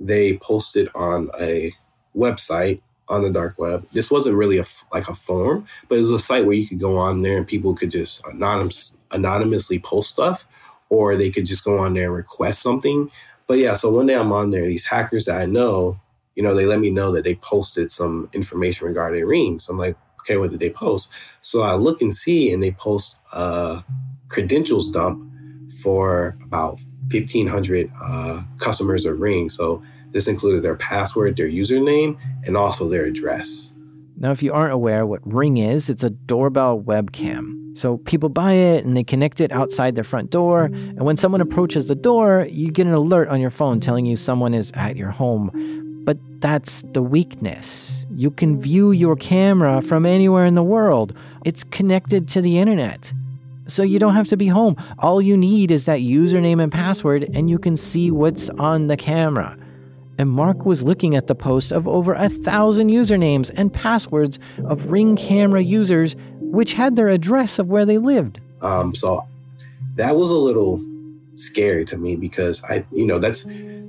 [0.00, 1.72] they posted on a
[2.16, 2.80] website
[3.12, 3.86] on the dark web.
[3.92, 6.80] This wasn't really a, like a forum, but it was a site where you could
[6.80, 10.46] go on there and people could just anonymous, anonymously post stuff,
[10.88, 13.10] or they could just go on there and request something.
[13.46, 16.00] But yeah, so one day I'm on there, these hackers that I know,
[16.34, 19.68] you know, they let me know that they posted some information regarding rings.
[19.68, 21.12] I'm like, okay, what did they post?
[21.42, 23.84] So I look and see, and they post a
[24.28, 25.30] credentials dump
[25.82, 29.50] for about 1,500 uh, customers of Ring.
[29.50, 33.70] So this included their password, their username, and also their address.
[34.16, 37.76] Now, if you aren't aware what Ring is, it's a doorbell webcam.
[37.76, 40.64] So people buy it and they connect it outside their front door.
[40.64, 44.16] And when someone approaches the door, you get an alert on your phone telling you
[44.16, 46.02] someone is at your home.
[46.04, 48.04] But that's the weakness.
[48.14, 53.12] You can view your camera from anywhere in the world, it's connected to the internet.
[53.66, 54.76] So you don't have to be home.
[54.98, 58.96] All you need is that username and password, and you can see what's on the
[58.96, 59.56] camera
[60.18, 64.86] and Mark was looking at the post of over a thousand usernames and passwords of
[64.90, 68.40] Ring camera users, which had their address of where they lived.
[68.60, 69.26] Um, so
[69.96, 70.82] that was a little
[71.34, 73.46] scary to me because I, you know, that's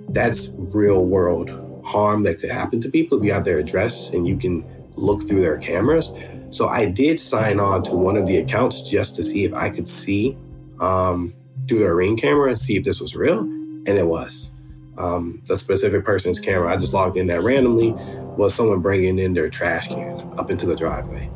[0.10, 1.50] that's real world
[1.86, 4.64] harm that could happen to people if you have their address and you can
[4.96, 6.12] look through their cameras.
[6.50, 9.70] So I did sign on to one of the accounts just to see if I
[9.70, 10.38] could see
[10.80, 11.34] um,
[11.68, 13.40] through their ring camera and see if this was real.
[13.40, 14.53] And it was.
[14.98, 17.94] Um, the specific person's camera, I just logged in there randomly,
[18.38, 21.30] was someone bringing in their trash can up into the driveway.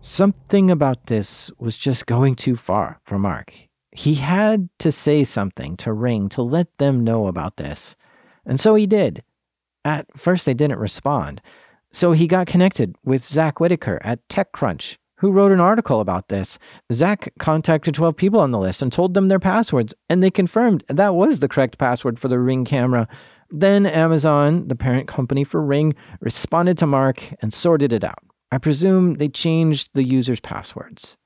[0.00, 3.54] Something about this was just going too far for Mark.
[3.92, 7.96] He had to say something to Ring to let them know about this.
[8.44, 9.22] And so he did.
[9.84, 11.40] At first, they didn't respond.
[11.92, 16.58] So he got connected with Zack Whittaker at TechCrunch, who wrote an article about this.
[16.92, 20.84] Zack contacted 12 people on the list and told them their passwords, and they confirmed
[20.88, 23.08] that was the correct password for the Ring camera.
[23.50, 28.24] Then Amazon, the parent company for Ring, responded to Marq and sorted it out.
[28.50, 31.16] I presume they changed the user's passwords.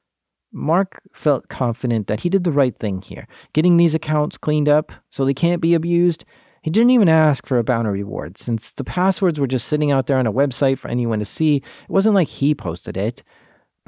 [0.55, 4.93] Marq felt confident that he did the right thing here, getting these accounts cleaned up
[5.11, 6.25] so they can't be abused
[6.63, 10.07] he didn't even ask for a bounty reward since the passwords were just sitting out
[10.07, 11.57] there on a website for anyone to see.
[11.57, 13.23] It wasn't like he posted it.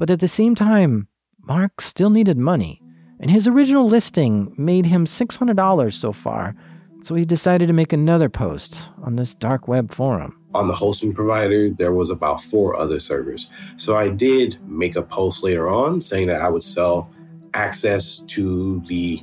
[0.01, 1.07] But at the same time,
[1.47, 2.81] Marq still needed money,
[3.19, 6.55] and his original listing made him $600 so far.
[7.03, 10.41] So he decided to make another post on this dark web forum.
[10.55, 13.47] On the hosting provider, there was about four other servers.
[13.77, 17.07] So I did make a post later on saying that I would sell
[17.53, 19.21] access to the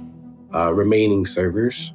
[0.54, 1.92] uh, remaining servers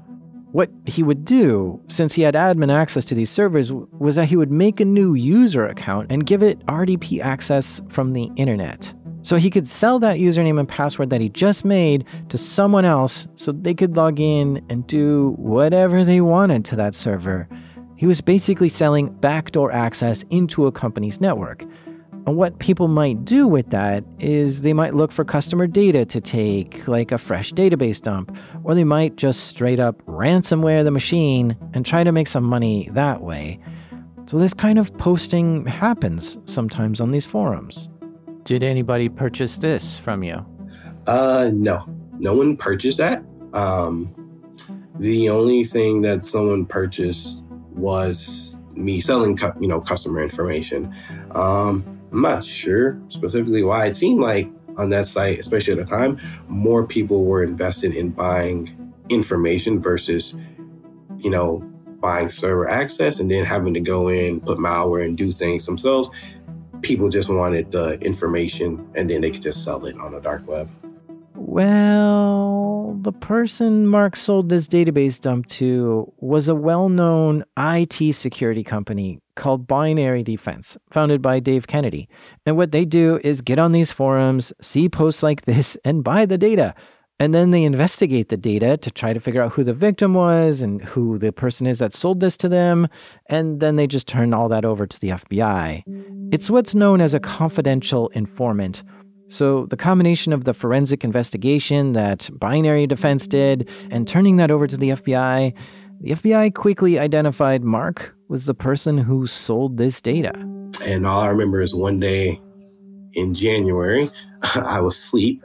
[0.53, 4.35] what he would do, since he had admin access to these servers, was that he
[4.35, 8.93] would make a new user account and give it RDP access from the internet.
[9.23, 13.27] So he could sell that username and password that he just made to someone else
[13.33, 17.49] so they could log in and do whatever they wanted to that server.
[17.95, 21.63] He was basically selling backdoor access into a company's network.
[22.25, 26.21] And what people might do with that is they might look for customer data to
[26.21, 31.57] take, like a fresh database dump, or they might just straight up ransomware the machine
[31.73, 33.59] and try to make some money that way.
[34.25, 37.89] So, this kind of posting happens sometimes on these forums.
[38.45, 40.45] Did anybody purchase this from you?
[41.07, 41.85] Uh, no.
[42.19, 43.21] No one purchased that.
[43.53, 44.15] Um,
[44.97, 50.95] the only thing that someone purchased was me selling, you know, customer information.
[51.31, 53.87] Um, I'm not sure specifically why.
[53.87, 54.47] It seemed like
[54.77, 60.35] on that site, especially at the time, more people were invested in buying information versus,
[61.17, 61.59] you know,
[61.99, 66.09] buying server access and then having to go in, put malware, and do things themselves.
[66.81, 70.47] People just wanted the information and then they could just sell it on the dark
[70.47, 70.69] web.
[71.35, 72.62] Well,
[73.01, 79.19] the person Marq sold this database dump to was a well known IT security company
[79.35, 82.07] called Binary Defense, founded by Dave Kennedy.
[82.45, 86.25] And what they do is get on these forums, see posts like this, and buy
[86.25, 86.75] the data.
[87.19, 90.61] And then they investigate the data to try to figure out who the victim was
[90.61, 92.87] and who the person is that sold this to them.
[93.27, 95.83] And then they just turn all that over to the FBI.
[96.33, 98.83] It's what's known as a confidential informant.
[99.33, 104.67] So, the combination of the forensic investigation that Binary Defense did and turning that over
[104.67, 105.55] to the FBI,
[106.01, 110.33] the FBI quickly identified Marq was the person who sold this data.
[110.85, 112.39] And all I remember is one day
[113.15, 114.07] in January,
[114.55, 115.43] I was asleep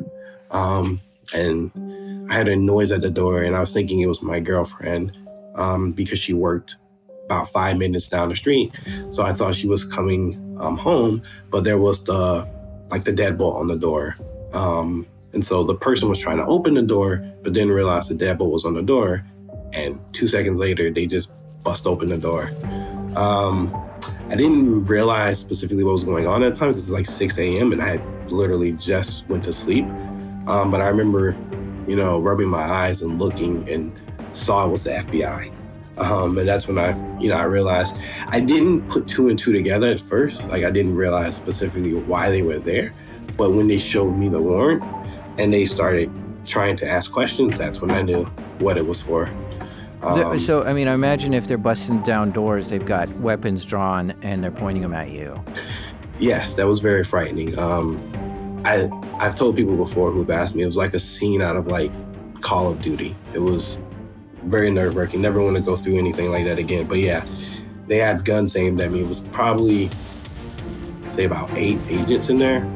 [0.51, 1.01] um,
[1.33, 1.73] and
[2.31, 5.17] I had a noise at the door, and I was thinking it was my girlfriend
[5.55, 6.77] um, because she worked
[7.25, 8.71] about five minutes down the street.
[9.13, 12.47] So I thought she was coming um, home, but there was the
[12.91, 14.17] like the deadbolt on the door.
[14.53, 18.15] Um, and so the person was trying to open the door, but didn't realize the
[18.15, 19.25] deadbolt was on the door.
[19.73, 21.31] And two seconds later, they just
[21.63, 22.51] bust open the door.
[23.17, 23.75] Um,
[24.31, 27.39] I didn't realize specifically what was going on at the time because it's like 6
[27.39, 27.73] a.m.
[27.73, 29.85] and I had literally just went to sleep.
[30.47, 31.37] Um, but I remember,
[31.87, 33.93] you know, rubbing my eyes and looking and
[34.33, 35.53] saw it was the FBI.
[35.99, 37.97] Um, and that's when I, you know, I realized
[38.29, 40.49] I didn't put two and two together at first.
[40.49, 42.95] Like I didn't realize specifically why they were there.
[43.37, 44.83] But when they showed me the warrant
[45.39, 46.11] and they started
[46.45, 48.25] trying to ask questions, that's when I knew
[48.59, 49.31] what it was for.
[50.03, 54.15] Um, so, I mean, I imagine if they're busting down doors, they've got weapons drawn
[54.23, 55.43] and they're pointing them at you.
[56.21, 57.59] Yes, that was very frightening.
[57.59, 61.57] Um, I I've told people before who've asked me, it was like a scene out
[61.57, 61.91] of like
[62.41, 63.17] Call of Duty.
[63.35, 63.81] It was
[64.51, 65.21] very nerve wracking.
[65.23, 66.87] Never want to go through anything like that again.
[66.87, 67.25] But yeah,
[67.87, 69.01] they had guns aimed at me.
[69.01, 69.91] It was probably
[71.11, 72.69] say about eight agents in there,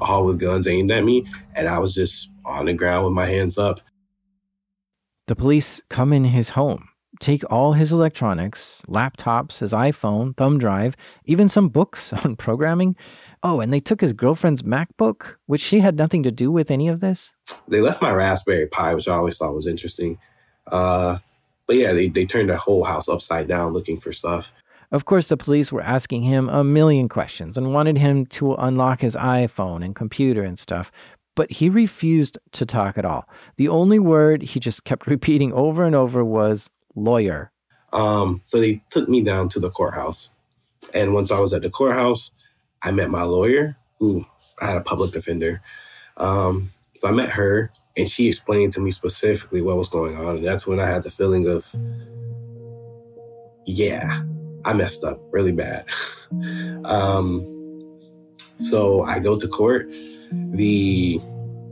[0.00, 3.26] all with guns aimed at me, and I was just on the ground with my
[3.26, 3.80] hands up.
[5.26, 6.88] The police come in his home,
[7.20, 12.96] take all his electronics, laptops, his iPhone, thumb drive, even some books on programming.
[13.42, 16.88] Oh, and they took his girlfriend's MacBook, which she had nothing to do with any
[16.88, 17.32] of this.
[17.66, 20.18] They left my Raspberry Pi, which I always thought was interesting.
[20.66, 21.18] Uh,
[21.66, 24.52] but yeah, they, they turned the whole house upside down looking for stuff.
[24.90, 29.00] Of course, the police were asking him a million questions and wanted him to unlock
[29.00, 30.92] his iPhone and computer and stuff,
[31.34, 33.26] but he refused to talk at all.
[33.56, 37.50] The only word he just kept repeating over and over was lawyer.
[37.92, 40.30] Um, so they took me down to the courthouse.
[40.94, 42.32] And once I was at the courthouse,
[42.82, 44.24] I met my lawyer, who
[44.60, 45.62] I had a public defender.
[46.16, 50.36] Um, so I met her, and she explained to me specifically what was going on.
[50.36, 51.66] And that's when I had the feeling of,
[53.66, 54.22] yeah,
[54.64, 55.88] I messed up really bad.
[56.84, 57.48] um,
[58.58, 59.90] so I go to court.
[60.30, 61.20] The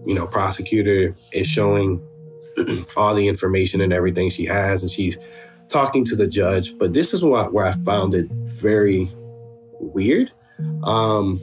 [0.07, 2.05] you know prosecutor is showing
[2.97, 5.17] all the information and everything she has, and she's
[5.69, 6.77] talking to the judge.
[6.79, 9.09] But this is what where I found it very
[9.79, 10.31] weird.
[10.85, 11.41] Um,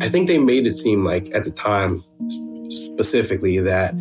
[0.00, 2.04] I think they made it seem like at the time
[2.94, 3.94] specifically that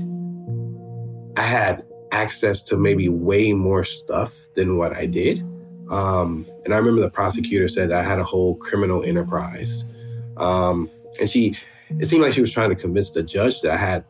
[1.36, 5.40] I had access to maybe way more stuff than what I did.
[5.90, 9.84] Um, and I remember the prosecutor said I had a whole criminal enterprise.
[10.38, 10.90] Um,
[11.20, 11.56] and she,
[12.00, 14.06] it seemed like she was trying to convince the judge that I had,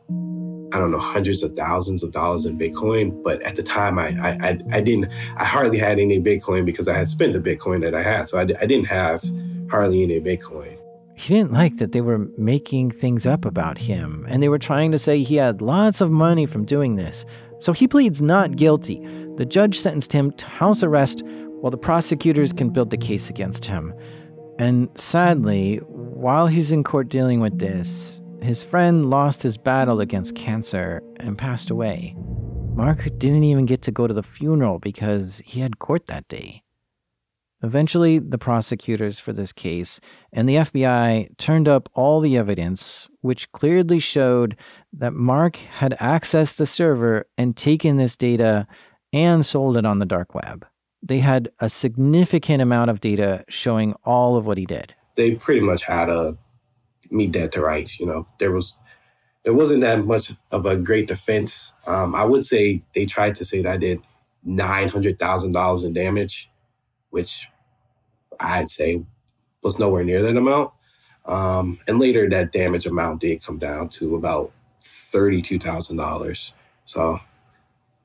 [0.73, 3.23] I don't know, hundreds of thousands of dollars in Bitcoin.
[3.23, 6.93] But at the time, I, I, I didn't, I hardly had any Bitcoin because I
[6.93, 8.27] had spent the Bitcoin that I had.
[8.27, 9.23] So I, I didn't have
[9.71, 10.77] hardly any Bitcoin.
[11.15, 14.91] He didn't like that they were making things up about him, and they were trying
[14.91, 17.25] to say he had lots of money from doing this.
[17.59, 18.99] So he pleads not guilty.
[19.37, 21.23] The judge sentenced him to house arrest
[21.61, 23.93] while the prosecutors can build the case against him.
[24.59, 30.35] And sadly, while he's in court dealing with this, his friend lost his battle against
[30.35, 32.15] cancer and passed away.
[32.75, 36.62] Marq didn't even get to go to the funeral because he had court that day.
[37.63, 40.01] Eventually, the prosecutors for this case
[40.33, 44.57] and the FBI turned up all the evidence, which clearly showed
[44.91, 48.67] that Marq had accessed the server and taken this data
[49.13, 50.65] and sold it on the dark web.
[51.01, 54.93] They had a significant amount of data showing all of what he did.
[55.15, 56.37] They pretty much had a
[57.11, 57.97] me dead to rights.
[57.97, 58.75] You know, there was
[59.43, 61.73] there wasn't that much of a great defense.
[61.87, 63.99] Um, I would say they tried to say that I did
[64.43, 66.49] nine hundred thousand dollars in damage,
[67.09, 67.47] which
[68.39, 69.03] I'd say
[69.63, 70.71] was nowhere near that amount.
[71.25, 74.51] Um, and later, that damage amount did come down to about
[74.83, 76.51] $32,000.
[76.85, 77.19] So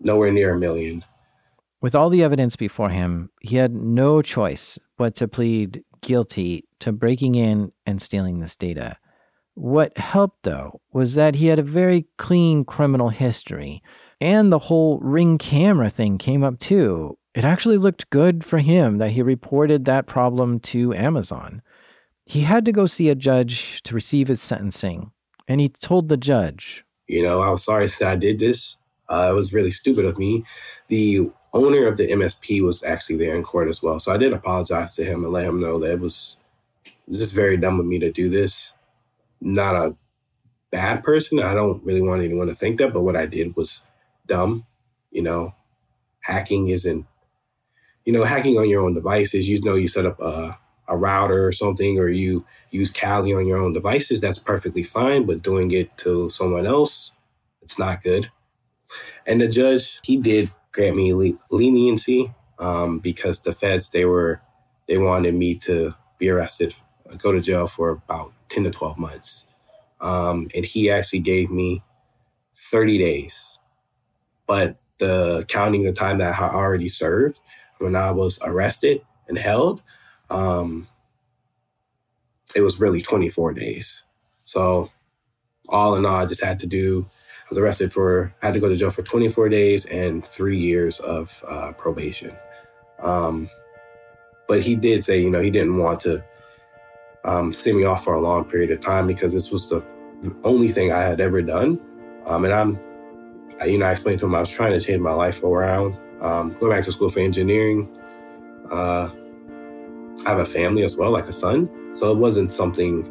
[0.00, 1.04] nowhere near a million.
[1.80, 6.92] With all the evidence before him, he had no choice but to plead guilty to
[6.92, 8.96] breaking in and stealing this data.
[9.54, 13.82] What helped, though, was that he had a very clean criminal history,
[14.20, 18.98] and the whole ring camera thing came up too, it actually looked good for him
[18.98, 21.62] that he reported that problem to Amazon.
[22.26, 25.12] He had to go see a judge to receive his sentencing,
[25.46, 28.76] and he told the judge, You know, I was sorry that I did this.
[29.08, 30.44] Uh, it was really stupid of me.
[30.88, 34.00] The owner of the MSP was actually there in court as well.
[34.00, 36.38] So I did apologize to him and let him know that it was
[37.08, 38.72] just very dumb of me to do this.
[39.40, 39.96] Not a
[40.72, 41.38] bad person.
[41.38, 43.84] I don't really want anyone to think that, but what I did was
[44.26, 44.66] dumb.
[45.12, 45.54] You know,
[46.22, 47.06] hacking isn't
[48.08, 51.46] you know, hacking on your own devices, you know, you set up a, a router
[51.46, 55.26] or something, or you use Kali on your own devices, that's perfectly fine.
[55.26, 57.12] But doing it to someone else,
[57.60, 58.30] it's not good.
[59.26, 61.12] And the judge, he did grant me
[61.50, 64.40] leniency um, because the feds, they were,
[64.86, 66.74] they wanted me to be arrested,
[67.18, 69.44] go to jail for about 10 to 12 months.
[70.00, 71.82] Um, and he actually gave me
[72.54, 73.58] 30 days.
[74.46, 77.40] But the counting the time that I already served,
[77.78, 79.82] when I was arrested and held,
[80.30, 80.86] um,
[82.54, 84.04] it was really 24 days.
[84.44, 84.90] So,
[85.68, 88.60] all in all, I just had to do, I was arrested for, I had to
[88.60, 92.34] go to jail for 24 days and three years of uh, probation.
[93.02, 93.50] Um,
[94.46, 96.24] but he did say, you know, he didn't want to
[97.24, 99.86] um, send me off for a long period of time because this was the
[100.44, 101.78] only thing I had ever done.
[102.24, 102.78] Um, and I'm,
[103.66, 106.54] you know, I explained to him I was trying to change my life around um,
[106.58, 107.88] going back to school for engineering.
[108.70, 109.10] Uh,
[110.26, 111.68] I have a family as well, like a son.
[111.94, 113.04] So it wasn't something,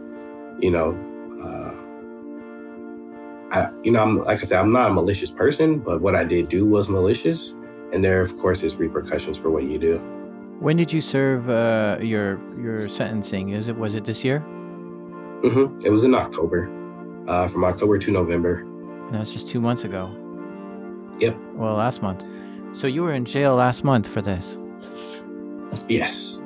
[0.60, 0.92] you know,
[1.42, 1.76] uh,
[3.52, 6.24] I, you know, I'm like I said, I'm not a malicious person, but what I
[6.24, 7.56] did do was malicious,
[7.94, 9.98] and there, of course, is repercussions for what you do.
[10.60, 13.50] When did you serve uh, your your sentencing?
[13.50, 14.42] Is it was it this year?
[15.44, 15.86] Mm-hmm.
[15.86, 16.70] It was in October,
[17.28, 18.66] uh, from October to November.
[19.12, 20.14] That's just two months ago.
[21.20, 21.38] Yep.
[21.54, 22.28] Well, last month.
[22.74, 24.58] So you were in jail last month for this?
[25.88, 26.40] Yes.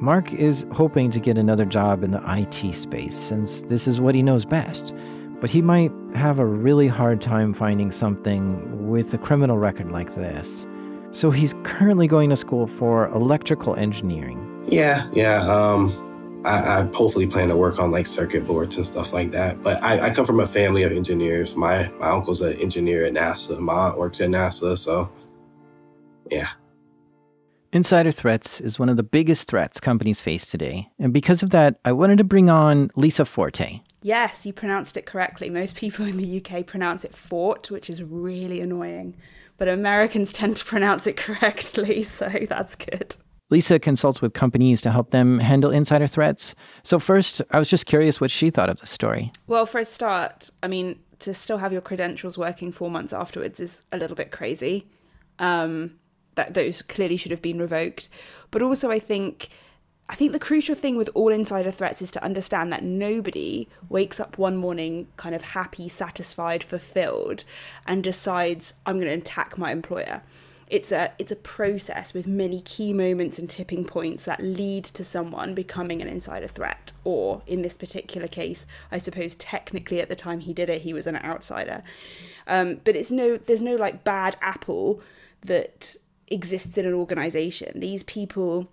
[0.00, 4.14] Marq is hoping to get another job in the IT space since this is what
[4.14, 4.94] he knows best.
[5.40, 10.14] But he might have a really hard time finding something with a criminal record like
[10.14, 10.66] this.
[11.10, 14.64] So he's currently going to school for electrical engineering.
[14.68, 15.42] Yeah, yeah.
[15.46, 19.62] Um, I, I hopefully plan to work on like circuit boards and stuff like that.
[19.62, 21.56] But I, I come from a family of engineers.
[21.56, 23.58] My my uncle's an engineer at NASA.
[23.58, 24.76] My aunt works at NASA.
[24.78, 25.10] So,
[26.30, 26.50] yeah.
[27.72, 30.88] Insider threats is one of the biggest threats companies face today.
[30.98, 33.80] And because of that, I wanted to bring on Lisa Forte.
[34.02, 35.50] Yes, you pronounced it correctly.
[35.50, 39.16] Most people in the UK pronounce it fort, which is really annoying.
[39.58, 43.16] But Americans tend to pronounce it correctly, so that's good.
[43.50, 46.54] Lisa consults with companies to help them handle insider threats.
[46.82, 49.30] So, first, I was just curious what she thought of the story.
[49.46, 53.60] Well, for a start, I mean, to still have your credentials working four months afterwards
[53.60, 54.88] is a little bit crazy.
[55.38, 55.98] Um,
[56.36, 58.08] that those clearly should have been revoked.
[58.50, 59.48] But also, I think.
[60.08, 64.20] I think the crucial thing with all insider threats is to understand that nobody wakes
[64.20, 67.42] up one morning kind of happy, satisfied, fulfilled,
[67.88, 70.22] and decides, I'm going to attack my employer
[70.68, 75.04] it's a it's a process with many key moments and tipping points that lead to
[75.04, 80.16] someone becoming an insider threat or in this particular case i suppose technically at the
[80.16, 81.82] time he did it he was an outsider
[82.46, 85.00] um, but it's no there's no like bad apple
[85.42, 85.96] that
[86.28, 88.68] exists in an organization these people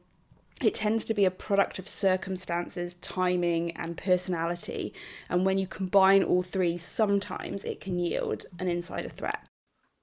[0.62, 4.94] it tends to be a product of circumstances, timing, and personality.
[5.30, 9.40] And when you combine all three, sometimes it can yield an insider threat.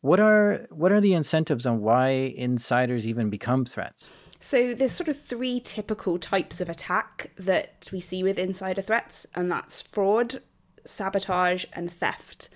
[0.03, 4.13] What are what are the incentives on why insiders even become threats?
[4.39, 9.27] So there's sort of three typical types of attack that we see with insider threats,
[9.35, 10.41] and that's fraud,
[10.85, 12.49] sabotage, and theft.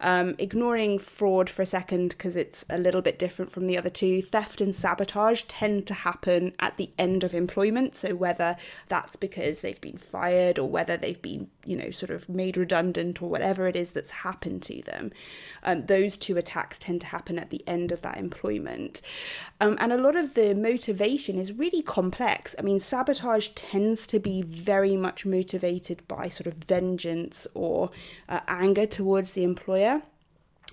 [0.00, 3.90] Um, ignoring fraud for a second because it's a little bit different from the other
[3.90, 7.96] two, theft and sabotage tend to happen at the end of employment.
[7.96, 12.28] So, whether that's because they've been fired or whether they've been, you know, sort of
[12.28, 15.10] made redundant or whatever it is that's happened to them,
[15.64, 19.02] um, those two attacks tend to happen at the end of that employment.
[19.60, 22.54] Um, and a lot of the motivation is really complex.
[22.56, 27.90] I mean, sabotage tends to be very much motivated by sort of vengeance or
[28.28, 29.87] uh, anger towards the employer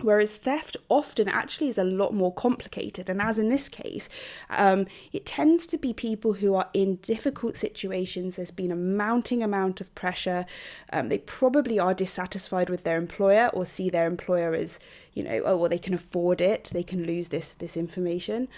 [0.02, 3.10] Whereas theft often actually is a lot more complicated.
[3.10, 4.10] And as in this case,
[4.50, 8.36] um, it tends to be people who are in difficult situations.
[8.36, 10.46] There's been a mounting amount of pressure.
[10.92, 14.80] Um, they probably are dissatisfied with their employer or see their employer as,
[15.14, 18.50] you know, oh, well, they can afford it, they can lose this, this information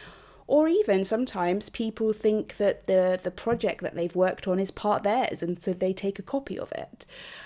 [0.48, 5.04] or even sometimes people think that the the project that they've worked on is part
[5.04, 7.06] theirs and so they take a copy of it.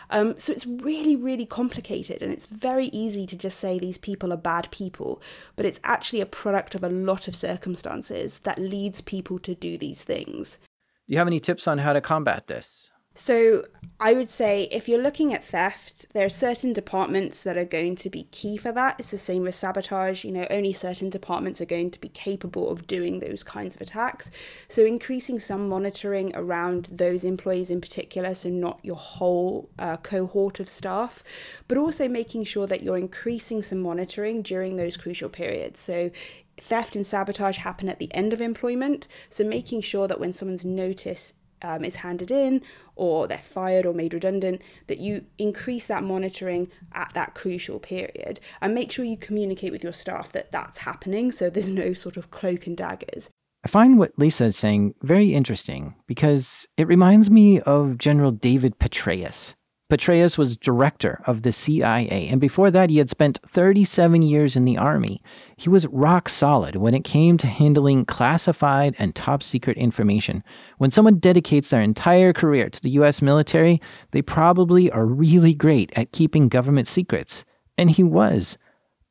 [0.10, 4.32] Um, so it's really really complicated and it's very easy to just say these people
[4.32, 5.22] are bad people
[5.56, 9.78] but it's actually a product of a lot of circumstances that leads people to do
[9.78, 10.60] these things.
[11.08, 13.66] Do you have any tips on how to combat this so
[14.00, 17.96] I would say if you're looking at theft, there are certain departments that are going
[17.98, 18.96] to be key for that.
[18.98, 20.24] It's the same with sabotage.
[20.24, 23.82] You know, only certain departments are going to be capable of doing those kinds of
[23.82, 24.32] attacks.
[24.70, 30.60] So increasing some monitoring around those employees in particular, so not your whole uh, cohort
[30.60, 31.22] of staff,
[31.68, 35.80] but also making sure that you're increasing some monitoring during those crucial periods.
[35.80, 36.12] So
[36.58, 39.08] theft and sabotage happen at the end of employment.
[39.30, 42.62] So making sure that when someone's notice um, is handed in
[42.96, 48.40] or they're fired or made redundant, that you increase that monitoring at that crucial period
[48.62, 52.18] and make sure you communicate with your staff that that's happening so there's no sort
[52.18, 53.30] of cloak and daggers.
[53.64, 58.80] I find what Lisa is saying very interesting because it reminds me of General David
[58.80, 59.54] Petraeus.
[59.92, 64.64] Petraeus was director of the CIA, and before that, he had spent 37 years in
[64.64, 65.22] the Army.
[65.62, 70.44] He was rock solid when it came to handling classified and top secret information.
[70.80, 75.94] When someone dedicates their entire career to the US military, they probably are really great
[75.96, 77.46] at keeping government secrets.
[77.78, 78.58] And he was,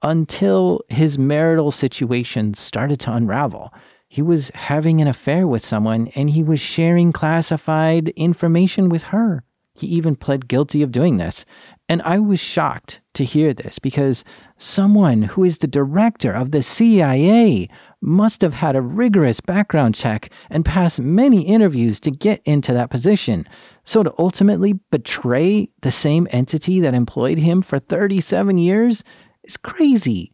[0.02, 3.72] until his marital situation started to unravel.
[4.08, 9.44] He was having an affair with someone and he was sharing classified information with her.
[9.78, 11.44] He even pled guilty of doing this.
[11.90, 14.22] And I was shocked to hear this because
[14.56, 17.68] someone who is the director of the CIA
[18.00, 22.90] must have had a rigorous background check and passed many interviews to get into that
[22.90, 23.44] position.
[23.82, 29.02] So to ultimately betray the same entity that employed him for 37 years
[29.42, 30.30] is crazy.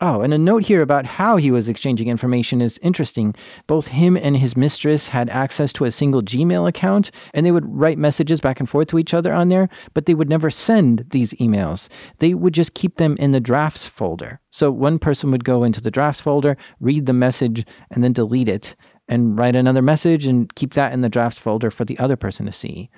[0.00, 3.34] Oh, and a note here about how he was exchanging information is interesting.
[3.66, 7.66] Both him and his mistress had access to a single Gmail account, and they would
[7.66, 11.06] write messages back and forth to each other on there, but they would never send
[11.10, 11.88] these emails.
[12.20, 14.40] They would just keep them in the drafts folder.
[14.52, 18.48] So one person would go into the drafts folder, read the message, and then delete
[18.48, 18.76] it,
[19.08, 22.46] and write another message and keep that in the drafts folder for the other person
[22.46, 22.88] to see.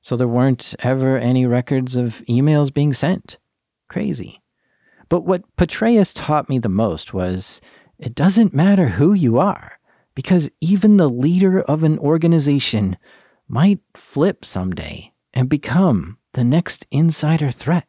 [0.00, 3.38] So there weren't ever any records of emails being sent.
[3.88, 4.39] Crazy.
[5.10, 7.60] But what Petraeus taught me the most was
[7.98, 9.80] It doesn't matter who you are,
[10.14, 12.96] because even the leader of an organization
[13.48, 17.86] might flip someday and become the next insider threat.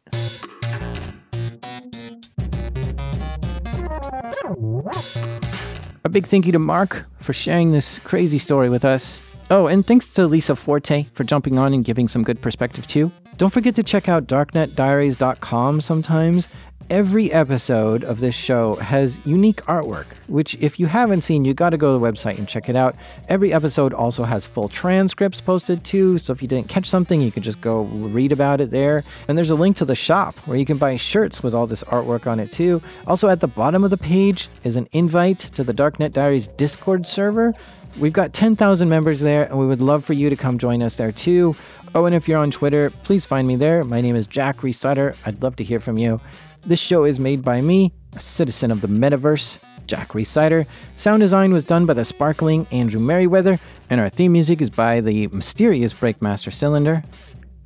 [6.04, 9.31] A big thank you to Marq for sharing this crazy story with us.
[9.52, 13.12] Oh, and thanks to Lisa Forte for jumping on and giving some good perspective too.
[13.36, 16.48] Don't forget to check out darknetdiaries.com sometimes
[16.92, 21.70] every episode of this show has unique artwork, which, if you haven't seen, you got
[21.70, 22.94] to go to the website and check it out.
[23.30, 27.32] Every episode also has full transcripts posted too, so if you didn't catch something, you
[27.32, 29.04] can just go read about it there.
[29.26, 31.82] And there's a link to the shop where you can buy shirts with all this
[31.84, 32.82] artwork on it too.
[33.06, 37.06] Also, at the bottom of the page is an invite to the Darknet Diaries Discord
[37.06, 37.54] server.
[37.98, 40.96] We've got 10,000 members there, and we would love for you to come join us
[40.96, 41.54] there too.
[41.94, 43.84] Oh, and if you're on Twitter, please find me there.
[43.84, 45.16] My name is Jack Rhysider.
[45.26, 46.20] I'd love to hear from you.
[46.62, 50.66] This show is made by me, a citizen of the metaverse, Jack Rhysider.
[50.96, 53.58] Sound design was done by the sparkling Andrew Meriwether,
[53.90, 57.04] and our theme music is by the mysterious Breakmaster Cylinder.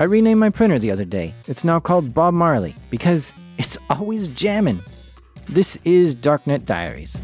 [0.01, 1.35] I renamed my printer the other day.
[1.47, 4.81] It's now called Bob Marley because it's always jamming.
[5.47, 7.23] This is Darknet Diaries.